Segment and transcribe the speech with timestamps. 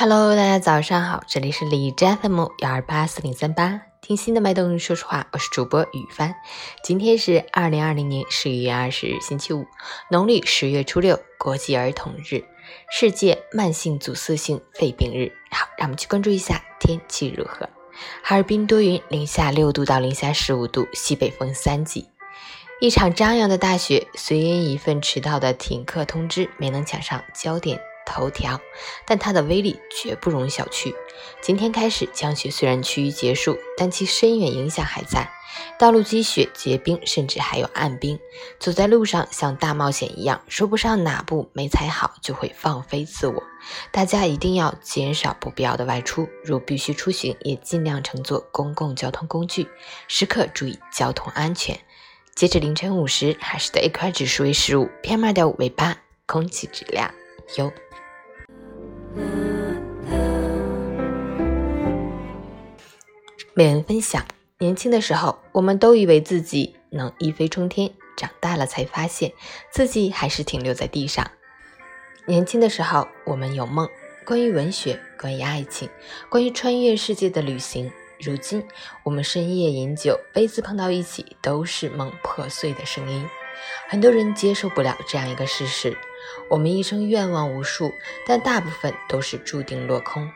[0.00, 6.34] Hello，大家早上好，这里是李斋 FM 幺二八四零三八，听心的脉动，说实话，我是主播雨帆。
[6.82, 9.66] 今天是二零二零年十一月二十日，星期五，
[10.10, 12.42] 农历十月初六，国际儿童日，
[12.90, 15.30] 世界慢性阻塞性肺病日。
[15.50, 17.68] 好，让我们去关注一下天气如何。
[18.22, 22.08] 哈尔滨多云，零下六度到零下十五度，西北风三级。
[22.80, 27.78] 一场张扬的大雪，虽因一份迟到的停课通知没能抢上焦点。
[28.10, 28.60] 头条，
[29.06, 30.92] 但它的威力绝不容小觑。
[31.40, 35.30] 今天开始，降雪虽然趋于结束，但其深远影响还在。
[35.78, 38.18] 道路积雪结冰，甚至还有暗冰。
[38.58, 43.42] 走在路上像大冒险一样，说不上哪步没踩好就会放飞自我。
[43.90, 49.68] 大家一定要减少不必要的外出，如必须出行，也尽量乘坐公共交通工具，
[50.08, 51.78] 时刻注意交通安全。
[52.34, 57.12] 截至凌晨五时，海市的 AQI 指数为十五，PM 二点五为八，空气质量
[57.58, 57.70] 优。
[63.52, 64.24] 每人分享：
[64.58, 69.32] 年轻的时候，我们都以为自己能一飞冲天；长大了才发现，
[69.70, 71.30] 自己还是停留在地上。
[72.26, 73.88] 年轻的时候，我们有梦，
[74.24, 75.90] 关于文学，关于爱情，
[76.30, 77.90] 关于穿越世界的旅行。
[78.20, 78.62] 如今，
[79.02, 83.26] 我们深夜饮酒，杯子碰到一起，都是梦破碎的声音。
[83.88, 85.96] 很多人接受不了这样一个事实：
[86.48, 87.94] 我们一生愿望无数，
[88.26, 90.30] 但大部分都是注定落空。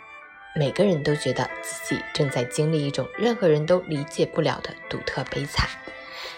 [0.56, 5.68] 每个人都觉得自己正在经历一种任何人都理解不了的独特悲惨。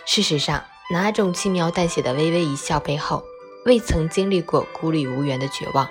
[0.06, 3.24] 事实上，哪种轻描淡写的微微一笑背后，
[3.64, 5.88] 未曾经历过孤立无援的绝望？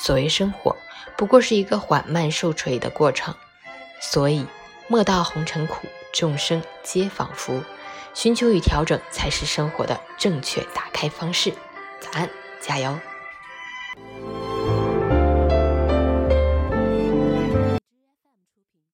[0.00, 0.76] 所谓生活，
[1.16, 3.34] 不过是一个缓慢受锤的过程。
[4.00, 4.46] 所以，
[4.88, 7.62] 莫道红尘苦，众生皆仿佛。
[8.16, 11.52] 寻求与调整，才是生活的正确打开方式。
[12.00, 12.30] 早安，
[12.62, 12.98] 加油！